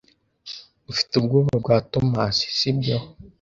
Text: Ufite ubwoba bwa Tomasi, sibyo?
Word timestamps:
Ufite 0.91 1.11
ubwoba 1.17 1.51
bwa 1.61 1.77
Tomasi, 1.91 2.45
sibyo? 2.57 2.97